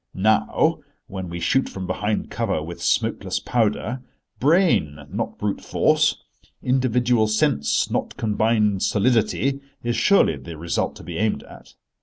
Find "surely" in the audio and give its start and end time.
9.95-10.37